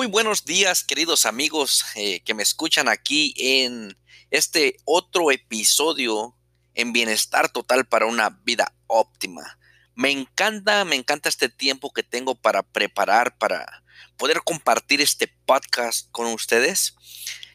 [0.00, 3.98] Muy buenos días, queridos amigos eh, que me escuchan aquí en
[4.30, 6.38] este otro episodio
[6.72, 9.58] en Bienestar Total para una vida óptima.
[9.94, 13.84] Me encanta, me encanta este tiempo que tengo para preparar, para
[14.16, 16.96] poder compartir este podcast con ustedes.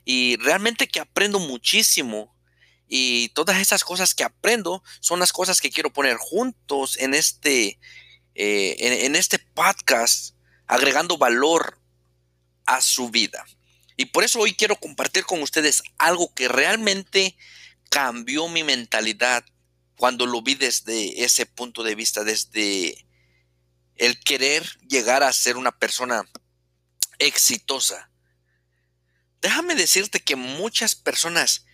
[0.03, 2.37] Y realmente que aprendo muchísimo.
[2.87, 7.79] Y todas esas cosas que aprendo son las cosas que quiero poner juntos en este,
[8.35, 10.35] eh, en este podcast,
[10.67, 11.83] agregando valor
[12.65, 13.45] a su vida.
[13.97, 17.37] Y por eso hoy quiero compartir con ustedes algo que realmente
[17.89, 19.45] cambió mi mentalidad
[19.95, 23.05] cuando lo vi desde ese punto de vista, desde
[23.95, 26.29] el querer llegar a ser una persona
[27.19, 28.11] exitosa.
[29.41, 31.65] Déjame decirte que muchas personas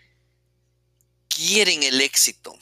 [1.27, 2.53] quieren el éxito.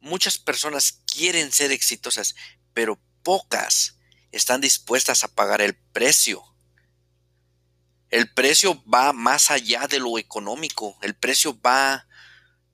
[0.00, 2.34] Muchas personas quieren ser exitosas,
[2.72, 3.98] pero pocas
[4.32, 6.55] están dispuestas a pagar el precio
[8.10, 10.98] el precio va más allá de lo económico.
[11.02, 12.06] El precio va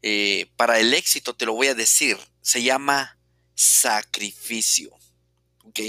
[0.03, 2.19] eh, para el éxito, te lo voy a decir.
[2.43, 3.19] Se llama
[3.55, 4.91] sacrificio.
[5.65, 5.81] ¿Ok?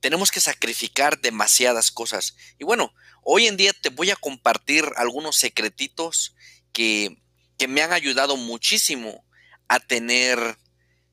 [0.00, 2.36] Tenemos que sacrificar demasiadas cosas.
[2.58, 6.34] Y bueno, hoy en día te voy a compartir algunos secretitos
[6.72, 7.22] que,
[7.56, 9.24] que me han ayudado muchísimo
[9.68, 10.58] a tener,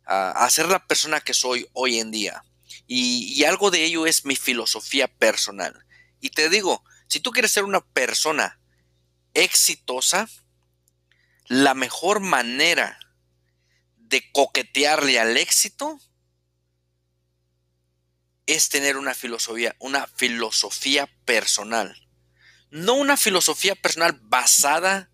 [0.06, 2.44] a, ser la persona que soy hoy en día.
[2.86, 5.86] Y, y algo de ello es mi filosofía personal.
[6.20, 8.58] Y te digo, si tú quieres ser una persona
[9.34, 10.30] exitosa,
[11.48, 12.98] la mejor manera
[13.98, 16.00] de coquetearle al éxito
[18.46, 22.08] es tener una filosofía, una filosofía personal.
[22.70, 25.12] No una filosofía personal basada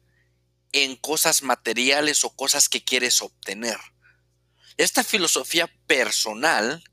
[0.73, 3.79] en cosas materiales o cosas que quieres obtener.
[4.77, 6.83] Esta filosofía personal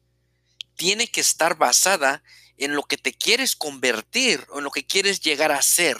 [0.76, 5.20] tiene que estar basada en lo que te quieres convertir o en lo que quieres
[5.20, 5.98] llegar a ser.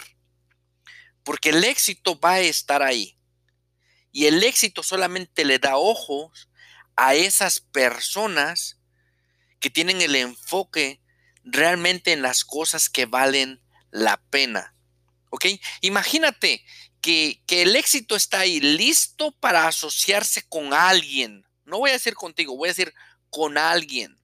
[1.22, 3.18] Porque el éxito va a estar ahí.
[4.12, 6.48] Y el éxito solamente le da ojos
[6.96, 8.78] a esas personas
[9.58, 11.00] que tienen el enfoque
[11.42, 14.74] realmente en las cosas que valen la pena.
[15.30, 15.46] ¿Ok?
[15.80, 16.64] Imagínate
[17.00, 21.44] que, que, el éxito está ahí listo para asociarse con alguien.
[21.64, 22.94] No voy a decir contigo, voy a decir
[23.30, 24.16] con alguien.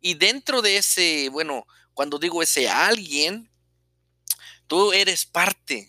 [0.00, 3.50] Y dentro de ese, bueno, cuando digo ese alguien,
[4.66, 5.88] tú eres parte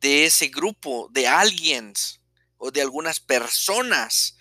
[0.00, 2.20] de ese grupo de aliens
[2.56, 4.36] o de algunas personas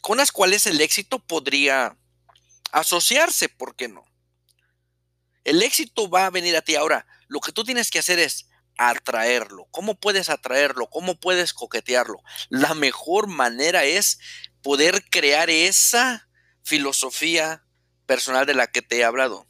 [0.00, 1.96] con las cuales el éxito podría
[2.72, 4.04] asociarse, ¿por qué no?
[5.44, 6.74] El éxito va a venir a ti.
[6.74, 9.66] Ahora, lo que tú tienes que hacer es atraerlo.
[9.70, 10.88] ¿Cómo puedes atraerlo?
[10.88, 12.22] ¿Cómo puedes coquetearlo?
[12.48, 14.18] La mejor manera es
[14.62, 16.27] poder crear esa
[16.68, 17.64] filosofía
[18.04, 19.48] personal de la que te he hablado.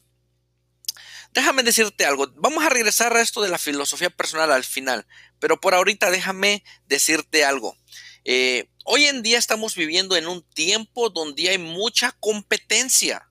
[1.32, 5.06] Déjame decirte algo, vamos a regresar a esto de la filosofía personal al final,
[5.40, 7.76] pero por ahorita déjame decirte algo.
[8.24, 13.30] Eh, hoy en día estamos viviendo en un tiempo donde hay mucha competencia,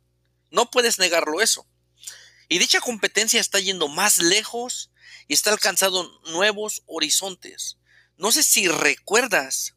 [0.52, 1.66] no puedes negarlo eso.
[2.50, 4.92] Y dicha competencia está yendo más lejos
[5.28, 7.78] y está alcanzando nuevos horizontes.
[8.18, 9.76] No sé si recuerdas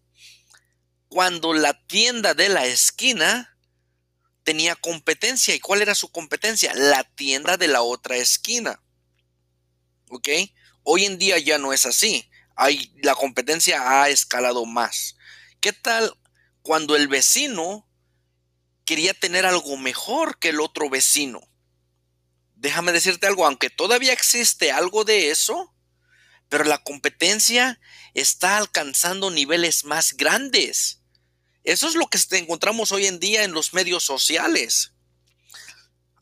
[1.09, 3.57] cuando la tienda de la esquina
[4.45, 5.55] tenía competencia.
[5.55, 6.73] ¿Y cuál era su competencia?
[6.75, 8.83] La tienda de la otra esquina.
[10.09, 10.29] ¿Ok?
[10.83, 12.31] Hoy en día ya no es así.
[12.57, 15.17] Hay, la competencia ha escalado más.
[15.61, 16.17] ¿Qué tal
[16.63, 17.89] cuando el vecino
[18.85, 21.41] quería tener algo mejor que el otro vecino?
[22.57, 25.75] Déjame decirte algo, aunque todavía existe algo de eso,
[26.51, 27.81] pero la competencia
[28.13, 31.00] está alcanzando niveles más grandes.
[31.65, 34.93] Eso es lo que encontramos hoy en día en los medios sociales.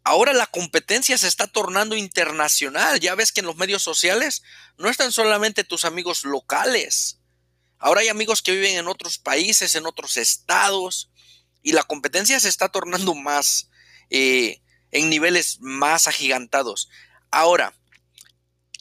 [0.03, 2.99] Ahora la competencia se está tornando internacional.
[2.99, 4.43] Ya ves que en los medios sociales
[4.79, 7.19] no están solamente tus amigos locales.
[7.79, 11.11] Ahora hay amigos que viven en otros países, en otros estados.
[11.63, 13.69] Y la competencia se está tornando más
[14.11, 16.89] eh, en niveles más agigantados.
[17.31, 17.75] Ahora,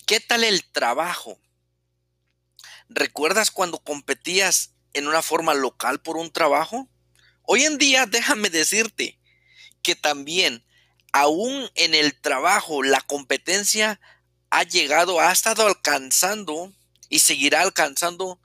[0.06, 1.40] ¿qué tal el trabajo?
[2.88, 6.90] ¿Recuerdas cuando competías en una forma local por un trabajo?
[7.44, 9.20] Hoy en día, déjame decirte
[9.82, 10.66] que también,
[11.14, 14.00] aún en el trabajo, la competencia
[14.50, 16.74] ha llegado, ha estado alcanzando
[17.10, 18.40] y seguirá alcanzando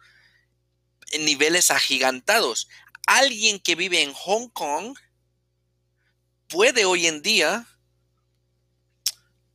[1.20, 2.68] niveles agigantados.
[3.06, 4.96] Alguien que vive en Hong Kong
[6.48, 7.66] puede hoy en día,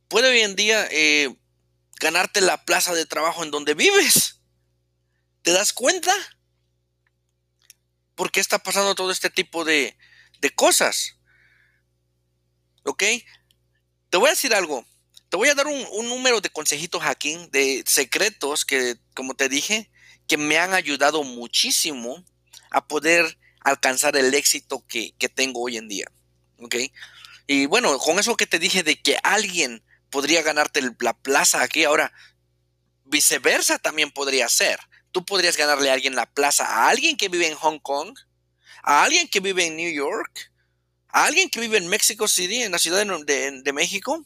[0.08, 1.34] puede hoy en día eh,
[2.00, 4.40] ganarte la plaza de trabajo en donde vives.
[5.42, 6.12] ¿Te das cuenta?
[8.18, 9.96] Por qué está pasando todo este tipo de,
[10.56, 11.16] cosas.
[12.82, 13.04] ¿Ok?
[14.10, 14.84] te voy a decir algo.
[15.28, 19.90] Te voy a dar un, número de consejitos aquí, de secretos que, como te dije,
[20.26, 22.24] que me han ayudado muchísimo
[22.70, 26.06] a poder alcanzar el éxito que, que tengo hoy en día.
[26.58, 26.74] ¿Ok?
[27.46, 31.84] Y bueno, con eso que te dije de que alguien podría ganarte la plaza aquí,
[31.84, 32.12] ahora
[33.04, 34.80] viceversa también podría ser.
[35.18, 38.16] Tú podrías ganarle a alguien la plaza, a alguien que vive en Hong Kong,
[38.84, 40.52] a alguien que vive en New York,
[41.08, 44.24] a alguien que vive en Mexico City, en la Ciudad de, México.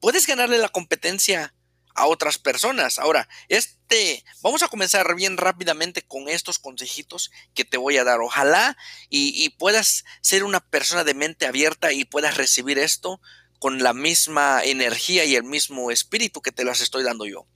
[0.00, 1.54] Puedes ganarle la competencia
[1.94, 2.98] a otras personas.
[2.98, 8.18] Ahora, este, vamos a comenzar bien rápidamente con estos consejitos que te voy a dar.
[8.18, 8.76] Ojalá
[9.10, 13.20] y, puedas ser una persona de mente abierta y puedas recibir esto
[13.60, 17.46] con la misma energía y el mismo espíritu que te las estoy dando yo.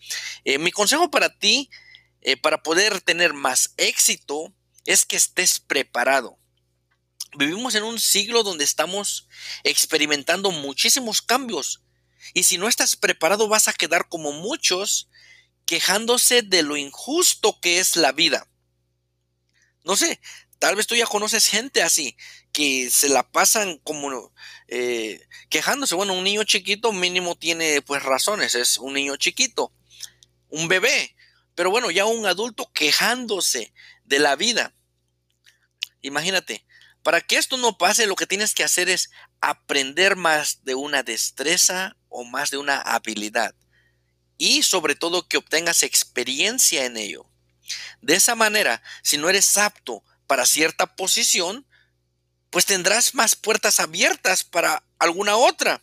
[0.44, 1.68] Eh, mi consejo para ti,
[2.24, 4.52] eh, para poder tener más éxito,
[4.86, 6.38] es que estés preparado.
[7.36, 9.28] Vivimos en un siglo donde estamos
[9.62, 11.82] experimentando muchísimos cambios
[12.32, 15.08] y si no estás preparado vas a quedar como muchos
[15.66, 18.48] quejándose de lo injusto que es la vida.
[19.82, 20.20] No sé,
[20.58, 22.16] tal vez tú ya conoces gente así,
[22.52, 24.32] que se la pasan como
[24.68, 25.94] eh, quejándose.
[25.94, 29.72] Bueno, un niño chiquito mínimo tiene pues razones, es un niño chiquito,
[30.48, 31.13] un bebé,
[31.54, 33.72] pero bueno, ya un adulto quejándose
[34.04, 34.74] de la vida.
[36.02, 36.64] Imagínate,
[37.02, 39.10] para que esto no pase, lo que tienes que hacer es
[39.40, 43.54] aprender más de una destreza o más de una habilidad.
[44.38, 47.26] Y sobre todo que obtengas experiencia en ello.
[48.00, 51.66] De esa manera, si no eres apto para cierta posición,
[52.50, 55.82] pues tendrás más puertas abiertas para alguna otra.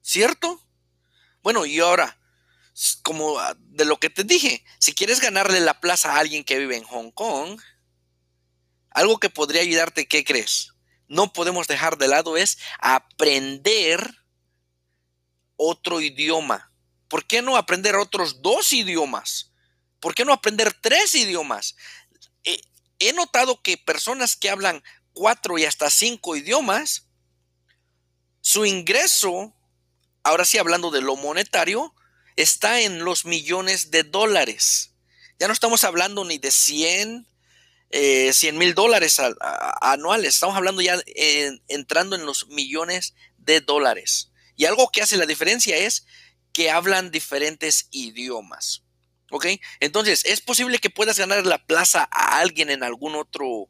[0.00, 0.62] ¿Cierto?
[1.42, 2.18] Bueno, y ahora,
[3.02, 6.76] como de lo que te dije, si quieres ganarle la plaza a alguien que vive
[6.76, 7.60] en Hong Kong,
[8.90, 10.74] algo que podría ayudarte, ¿qué crees?
[11.08, 14.14] No podemos dejar de lado es aprender
[15.56, 16.72] otro idioma.
[17.08, 19.52] ¿Por qué no aprender otros dos idiomas?
[20.00, 21.76] ¿Por qué no aprender tres idiomas?
[23.00, 24.82] he notado que personas que hablan
[25.12, 27.06] cuatro y hasta cinco idiomas,
[28.40, 29.54] su ingreso,
[30.22, 31.94] ahora sí hablando de lo monetario,
[32.38, 34.94] está en los millones de dólares.
[35.40, 37.26] Ya no estamos hablando ni de 100,
[37.90, 39.20] eh, 100 mil dólares
[39.80, 40.34] anuales.
[40.34, 40.96] Estamos hablando ya
[41.66, 44.30] entrando en los millones de dólares.
[44.54, 46.06] Y algo que hace la diferencia es
[46.52, 48.84] que hablan diferentes idiomas.
[49.30, 49.46] ¿Ok?
[49.80, 53.68] Entonces, ¿es posible que puedas ganar la plaza a alguien en algún otro,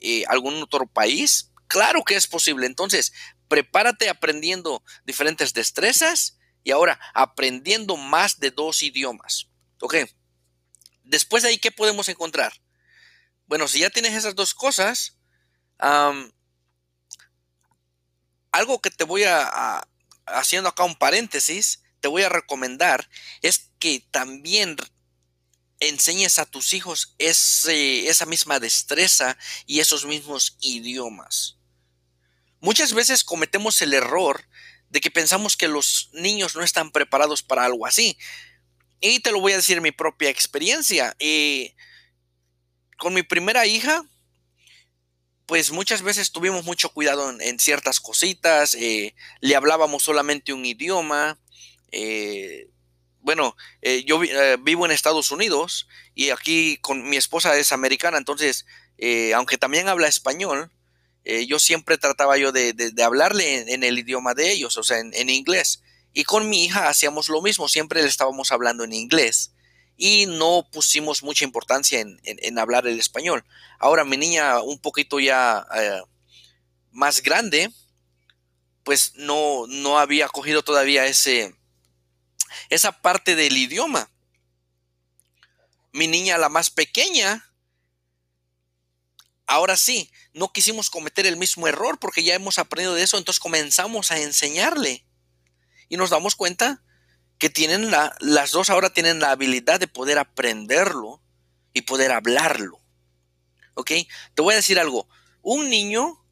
[0.00, 1.52] eh, algún otro país?
[1.68, 2.66] Claro que es posible.
[2.66, 3.12] Entonces,
[3.48, 9.46] prepárate aprendiendo diferentes destrezas y ahora aprendiendo más de dos idiomas.
[9.80, 9.94] ¿Ok?
[11.04, 12.52] Después de ahí, ¿qué podemos encontrar?
[13.46, 15.16] Bueno, si ya tienes esas dos cosas,
[18.50, 19.86] algo que te voy a,
[20.26, 23.08] haciendo acá un paréntesis, te voy a recomendar
[23.42, 24.76] es que también
[25.78, 31.58] enseñes a tus hijos esa misma destreza y esos mismos idiomas.
[32.58, 34.48] Muchas veces cometemos el error
[34.90, 38.16] de que pensamos que los niños no están preparados para algo así.
[39.00, 41.14] Y te lo voy a decir mi propia experiencia.
[41.18, 41.74] Eh,
[42.98, 44.04] con mi primera hija,
[45.44, 51.38] pues muchas veces tuvimos mucho cuidado en, ciertas cositas, eh, le hablábamos solamente un idioma.
[51.92, 52.68] Eh,
[53.20, 53.56] bueno,
[54.04, 54.20] yo
[54.60, 58.66] vivo en Estados Unidos y aquí con mi esposa es americana, entonces,
[59.34, 60.70] aunque también habla español,
[61.48, 65.82] yo siempre trataba yo de, hablarle en, el idioma de ellos, o sea, en inglés.
[66.12, 69.52] Y con mi hija hacíamos lo mismo, siempre le estábamos hablando en inglés
[69.96, 73.44] y no pusimos mucha importancia en, hablar el español.
[73.78, 76.02] Ahora mi niña un poquito ya eh,
[76.92, 77.70] más grande,
[78.84, 81.54] pues no, no había cogido todavía ese,
[82.68, 84.10] esa parte del idioma.
[85.92, 87.45] Mi niña, la más pequeña,
[89.46, 93.40] ahora sí, no quisimos cometer el mismo error porque ya hemos aprendido de eso, entonces
[93.40, 95.04] comenzamos a enseñarle.
[95.88, 96.82] Y nos damos cuenta
[97.38, 101.22] que tienen la, las dos ahora tienen la habilidad de poder aprenderlo
[101.72, 102.80] y poder hablarlo.
[103.74, 103.92] ¿Ok?
[104.34, 105.08] Te voy a decir algo.
[105.42, 106.24] Un niño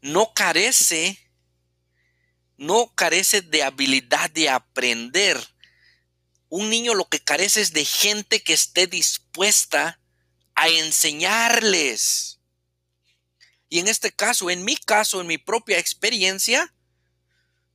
[0.00, 1.18] no carece,
[2.56, 5.38] no carece de habilidad de aprender.
[6.48, 10.00] Un niño lo que carece es de gente que esté dispuesta
[10.54, 12.31] a enseñarles.
[13.72, 16.74] Y en este caso, en mi caso, en mi propia experiencia,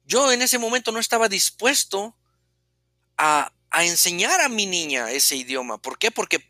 [0.05, 2.15] yo en ese momento no estaba dispuesto
[3.17, 5.79] a, enseñar a mi niña ese idioma.
[5.79, 6.11] ¿Por qué?
[6.11, 6.47] Porque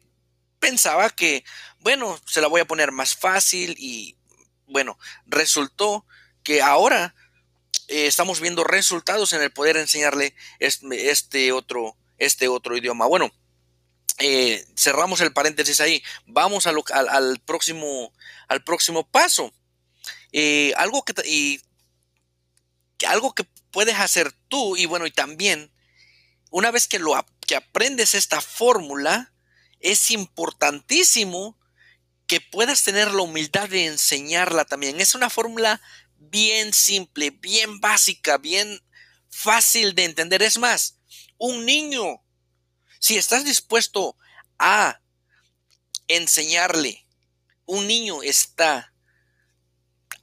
[0.59, 1.45] pensaba que,
[1.79, 4.17] bueno, se la voy a poner más fácil y,
[4.65, 6.05] bueno, resultó
[6.43, 7.15] que ahora
[7.87, 13.05] eh, estamos viendo resultados en el poder enseñarle este, otro, este otro idioma.
[13.05, 13.31] Bueno,
[14.19, 16.03] eh, cerramos el paréntesis ahí.
[16.25, 18.13] Vamos al, próximo,
[18.47, 19.53] al próximo paso.
[20.31, 21.61] Eh, algo, que, y,
[23.07, 25.71] algo que puedes hacer tú y bueno, y también
[26.49, 27.13] una vez que, lo,
[27.45, 29.33] que aprendes esta fórmula,
[29.79, 31.57] es importantísimo
[32.25, 34.99] que puedas tener la humildad de enseñarla también.
[34.99, 35.81] Es una fórmula
[36.17, 38.81] bien simple, bien básica, bien
[39.29, 40.41] fácil de entender.
[40.41, 40.99] Es más,
[41.37, 42.21] un niño,
[42.99, 44.17] si estás dispuesto
[44.59, 45.01] a
[46.07, 47.05] enseñarle,
[47.65, 48.93] un niño está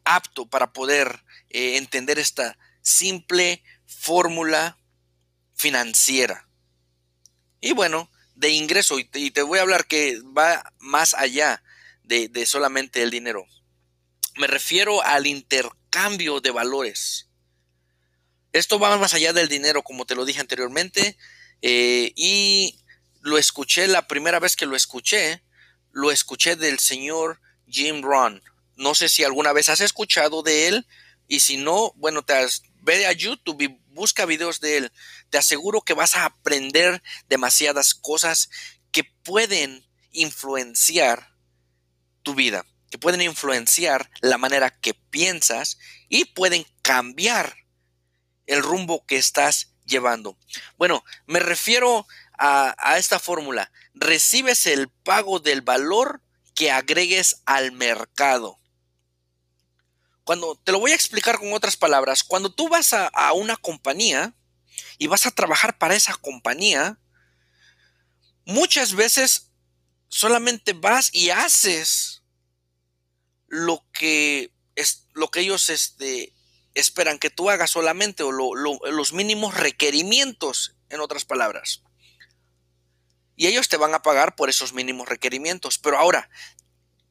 [0.04, 4.78] apto para poder eh, entender esta simple fórmula
[5.54, 6.48] financiera.
[7.60, 11.62] Y bueno, de ingreso, y te, voy a hablar que va más allá
[12.02, 13.46] de, de solamente el dinero.
[14.36, 17.30] Me refiero al intercambio de valores.
[18.52, 21.16] Esto va más allá del dinero, como te lo dije anteriormente,
[21.66, 22.78] eh, y
[23.22, 25.42] lo escuché la primera vez que lo escuché,
[25.92, 28.42] lo escuché del señor Jim Ron.
[28.76, 30.86] No sé si alguna vez has escuchado de él,
[31.26, 32.22] y si no, bueno,
[32.82, 34.92] ve a YouTube y busca videos de él.
[35.30, 38.50] Te aseguro que vas a aprender demasiadas cosas
[38.92, 41.34] que pueden influenciar
[42.22, 45.78] tu vida, que pueden influenciar la manera que piensas
[46.10, 47.56] y pueden cambiar
[48.44, 50.38] el rumbo que estás llevando.
[50.76, 52.06] Bueno, me refiero
[52.38, 53.70] a, esta fórmula.
[53.94, 56.20] Recibes el pago del valor
[56.54, 58.58] que agregues al mercado.
[60.24, 63.56] Cuando te lo voy a explicar con otras palabras, cuando tú vas a, a una
[63.56, 64.34] compañía
[64.98, 66.98] y vas a trabajar para esa compañía,
[68.46, 69.50] muchas veces
[70.08, 72.22] solamente vas y haces
[73.48, 76.33] lo que es lo que ellos este,
[76.74, 81.82] esperan que tú hagas solamente los mínimos requerimientos, en otras palabras.
[83.36, 85.78] Y ellos te van a pagar por esos mínimos requerimientos.
[85.78, 86.30] Pero ahora,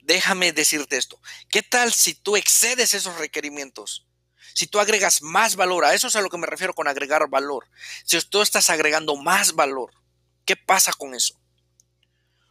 [0.01, 1.19] déjame decirte esto.
[1.49, 4.07] ¿Qué tal si tú excedes esos requerimientos?
[4.53, 7.27] Si tú agregas más valor, a eso es a lo que me refiero con agregar
[7.27, 7.67] valor.
[8.05, 9.91] Si tú estás agregando más valor,
[10.45, 11.39] ¿qué pasa con eso?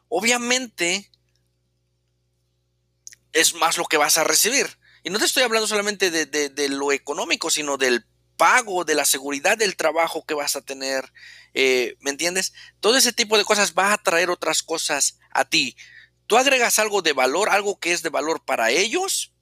[0.09, 1.11] Obviamente
[3.33, 4.79] es más lo que vas a recibir.
[5.03, 8.07] Y no te estoy hablando solamente de, lo económico, sino del
[8.37, 11.13] pago, de la seguridad del trabajo que vas a tener.
[11.55, 12.53] Eh, ¿Me entiendes?
[12.81, 15.77] Todo ese tipo de cosas va a traer otras cosas a ti.
[16.27, 19.33] Tú agregas algo de valor, algo que es de valor para ellos.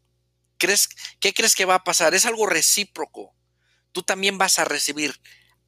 [0.58, 0.88] ¿Crees,
[1.20, 2.14] ¿Qué crees que va a pasar?
[2.14, 3.34] Es algo recíproco.
[3.92, 5.20] Tú también vas a recibir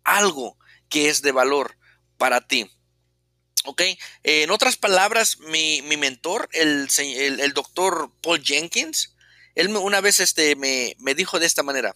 [0.05, 0.59] algo
[0.89, 1.77] que es de valor
[2.17, 2.71] para ti.
[3.65, 3.83] ¿Ok?
[4.25, 9.12] en otras palabras, mi, mentor, el, el, doctor Paul Jenkins,
[9.55, 11.95] él una vez este, me, dijo de esta manera,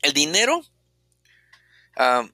[0.00, 0.64] el dinero
[1.96, 2.28] ah,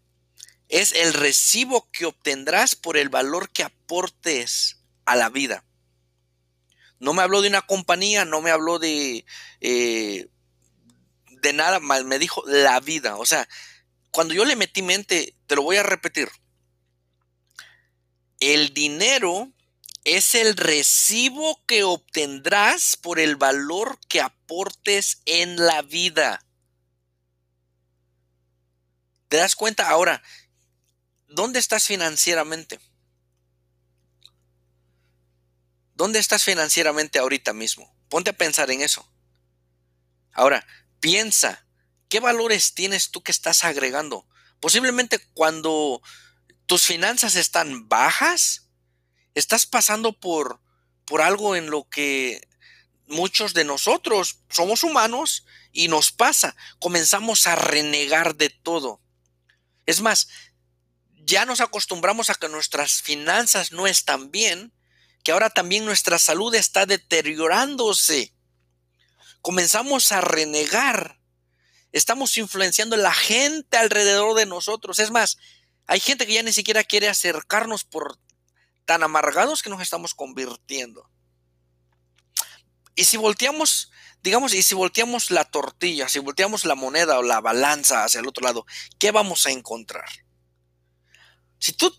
[0.69, 5.65] es el recibo que obtendrás por el valor que aportes a la vida.
[7.01, 9.25] No me habló de una compañía, no me habló de,
[9.61, 10.29] eh,
[11.31, 13.17] de nada más, me dijo la vida.
[13.17, 13.49] O sea,
[14.11, 16.29] cuando yo le metí mente, te lo voy a repetir,
[18.41, 19.53] el dinero
[20.17, 26.45] es el recibo que obtendrás por el valor que aportes en la vida.
[29.29, 30.23] ¿Te das cuenta ahora?
[31.27, 32.81] ¿Dónde estás financieramente?
[35.95, 37.95] ¿Dónde estás financieramente ahorita mismo?
[38.09, 39.11] Ponte a pensar en eso.
[40.33, 40.67] Ahora,
[41.01, 41.67] piensa,
[42.09, 44.27] ¿qué valores tienes tú que estás agregando?
[44.61, 46.01] Posiblemente cuando
[46.67, 48.68] tus finanzas están bajas,
[49.35, 50.61] estás pasando por,
[51.05, 52.47] por algo en lo que
[53.07, 56.55] muchos de nosotros somos humanos y nos pasa.
[56.79, 59.01] Comenzamos a renegar de todo.
[59.87, 60.29] Es más,
[61.25, 64.73] ya nos acostumbramos a que nuestras finanzas no están bien,
[65.23, 68.35] que ahora también nuestra salud está deteriorándose.
[69.41, 71.21] Comenzamos a renegar.
[71.93, 74.99] Estamos influenciando a la gente alrededor de nosotros.
[74.99, 75.39] Es más,
[75.87, 78.19] hay gente que ya ni siquiera quiere acercarnos por
[78.89, 81.11] tan amargados que nos estamos convirtiendo.
[82.95, 83.93] Y si volteamos,
[84.23, 88.27] digamos, y si volteamos la tortilla, si volteamos la moneda o la balanza hacia el
[88.27, 88.65] otro lado,
[88.99, 90.09] ¿qué vamos a encontrar?
[91.59, 91.95] Si tú,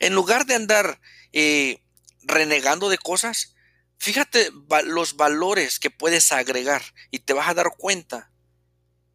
[0.00, 1.00] en lugar de andar
[1.32, 1.84] eh,
[2.22, 3.54] renegando de cosas,
[3.98, 4.50] fíjate
[4.86, 6.82] los valores que puedes agregar
[7.12, 8.32] y te vas a dar cuenta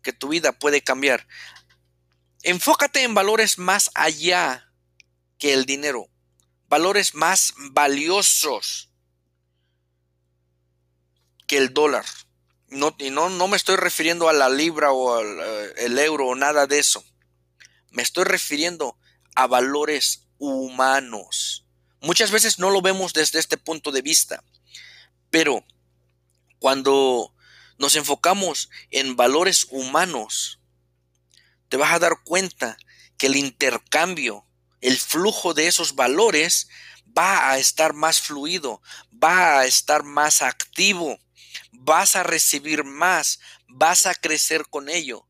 [0.02, 1.28] que tu vida puede cambiar.
[2.44, 4.72] Enfócate en valores más allá
[5.38, 6.10] que el dinero,
[6.74, 8.90] valores más valiosos
[11.46, 12.04] que el dólar.
[12.70, 16.30] no, y no, no me estoy refiriendo a la libra o al eh, el euro
[16.30, 17.06] o nada de eso.
[17.92, 18.98] Me estoy refiriendo
[19.36, 21.68] a valores humanos.
[22.02, 24.44] Muchas veces no lo vemos desde este punto de vista,
[25.30, 25.64] pero
[26.58, 27.36] cuando
[27.78, 30.60] nos enfocamos en valores humanos,
[31.70, 32.78] te vas a dar cuenta
[33.20, 34.48] que el intercambio,
[34.84, 36.68] el flujo de esos valores
[37.18, 41.18] va a estar más fluido, va a estar más activo,
[41.72, 45.26] vas a recibir más, vas a crecer con ello.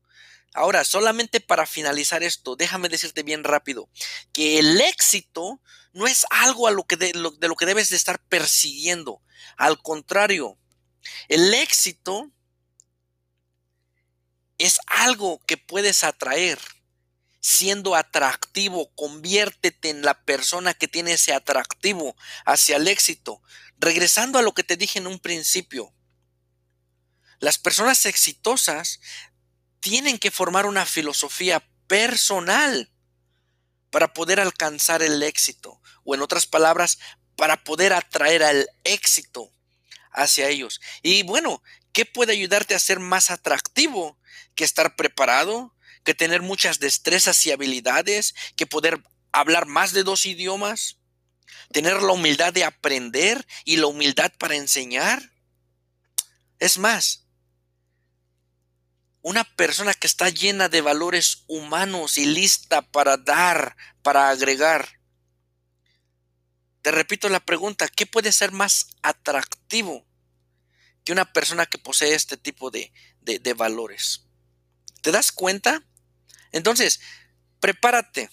[0.54, 3.88] Ahora, solamente para finalizar esto, déjame decirte bien rápido
[4.32, 5.60] que el éxito
[5.92, 9.22] no es algo de lo que debes de estar persiguiendo.
[9.56, 10.58] Al contrario,
[11.28, 12.30] el éxito
[14.58, 16.58] es algo que puedes atraer.
[17.46, 23.42] Siendo atractivo, conviértete en la persona que tiene ese atractivo hacia el éxito.
[23.76, 25.92] Regresando a lo que te dije en un principio,
[27.40, 28.98] las personas exitosas
[29.80, 32.90] tienen que formar una filosofía personal
[33.90, 35.82] para poder alcanzar el éxito.
[36.02, 36.98] O en otras palabras,
[37.36, 39.52] para poder atraer al éxito
[40.12, 40.80] hacia ellos.
[41.02, 44.18] Y bueno, ¿qué puede ayudarte a ser más atractivo
[44.54, 45.73] que estar preparado,
[46.04, 50.98] que tener muchas destrezas y habilidades, que poder hablar más de dos idiomas,
[51.72, 55.32] tener la humildad de aprender y la humildad para enseñar.
[56.58, 57.24] Es más,
[59.24, 65.00] una persona que está llena de valores humanos y lista para dar, para agregar.
[66.82, 70.06] Te repito la pregunta, ¿qué puede ser más atractivo
[71.02, 72.92] que una persona que posee este tipo de,
[73.22, 74.26] de, valores?
[75.00, 75.82] ¿Te das cuenta?
[76.54, 77.00] Entonces,
[77.60, 78.30] prepárate.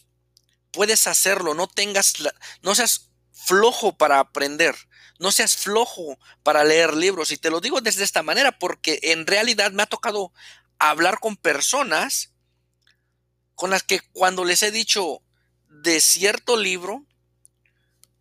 [0.71, 1.53] Puedes hacerlo.
[1.53, 2.13] No tengas,
[2.61, 4.75] no seas flojo para aprender.
[5.19, 7.31] No seas flojo para leer libros.
[7.31, 10.31] Y te lo digo desde esta manera porque en realidad me ha tocado
[10.79, 12.33] hablar con personas
[13.55, 15.21] con las que cuando les he dicho
[15.67, 17.05] de cierto libro,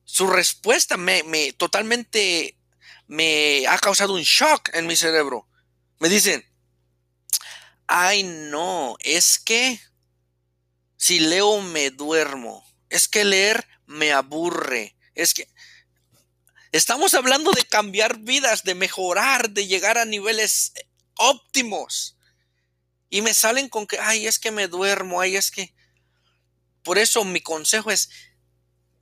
[0.04, 2.58] su respuesta me, me totalmente
[3.06, 5.46] me ha causado un shock en mi cerebro.
[5.98, 6.44] Me dicen,
[7.86, 9.80] ay no, es que
[11.00, 12.62] si leo me duermo.
[12.90, 14.96] Es que leer me aburre.
[15.14, 15.48] Es que
[16.72, 20.74] estamos hablando de cambiar vidas, de mejorar, de llegar a niveles
[21.16, 22.18] óptimos.
[23.08, 25.74] Y me salen con que, ay, es que me duermo, ay, es que...
[26.82, 28.10] Por eso mi consejo es,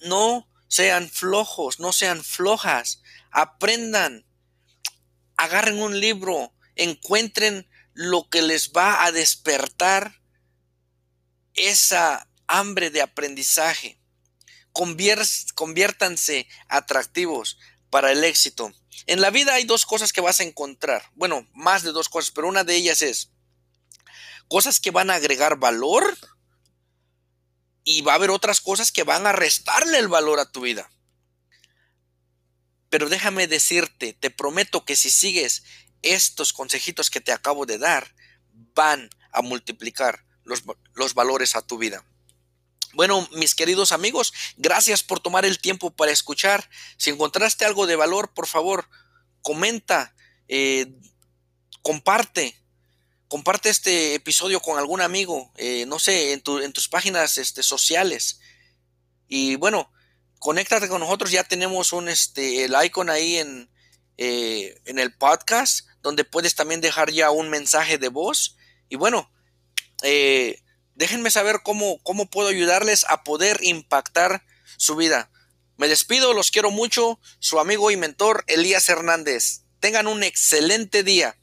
[0.01, 4.25] no sean flojos, no sean flojas, aprendan,
[5.37, 10.18] agarren un libro, encuentren lo que les va a despertar
[11.59, 13.99] esa hambre de aprendizaje.
[14.73, 17.59] conviértanse atractivos
[17.91, 18.73] para el éxito.
[19.07, 21.11] En la vida hay dos cosas que vas a encontrar.
[21.15, 23.31] Bueno, más de dos cosas, pero una de ellas es
[24.49, 26.17] cosas que van a agregar valor
[27.85, 30.91] y va a haber otras cosas que van a restarle el valor a tu vida.
[32.91, 35.65] Pero déjame decirte, te prometo que si sigues
[36.03, 38.15] estos consejitos que te acabo de dar,
[38.75, 42.05] van a multiplicar los, valores a tu vida.
[42.95, 46.69] Bueno, mis queridos amigos, gracias por tomar el tiempo para escuchar.
[46.97, 48.89] Si encontraste algo de valor, por favor,
[49.43, 50.15] comenta,
[50.49, 50.93] eh,
[51.83, 52.59] comparte,
[53.29, 58.41] comparte este episodio con algún amigo, eh, no sé, en, tus páginas este, sociales.
[59.29, 59.93] Y bueno,
[60.39, 63.71] conéctate con nosotros, ya tenemos un, este, el icon ahí en,
[64.17, 68.57] eh, en el podcast, donde puedes también dejar ya un mensaje de voz.
[68.89, 69.31] Y bueno,
[70.03, 70.63] eh,
[70.95, 74.45] déjenme saber cómo, cómo puedo ayudarles a poder impactar
[74.77, 75.31] su vida.
[75.77, 79.63] Me despido, los quiero mucho, su amigo y mentor Elías Hernández.
[79.81, 81.38] Tengan un excelente día.